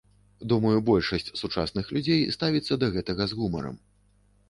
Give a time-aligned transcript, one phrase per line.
[0.53, 3.83] Думаю, большасць сучасных людзей ставіцца да гэтага з гумарам.